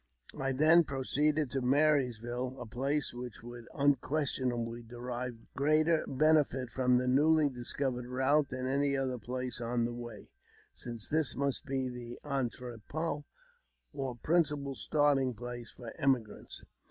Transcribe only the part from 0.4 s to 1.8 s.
then proceeded to